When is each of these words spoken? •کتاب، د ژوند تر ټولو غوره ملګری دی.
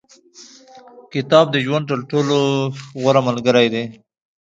•کتاب، 1.13 1.45
د 1.51 1.55
ژوند 1.65 1.85
تر 1.91 1.99
ټولو 2.09 2.37
غوره 3.01 3.21
ملګری 3.27 3.67
دی. 3.73 3.83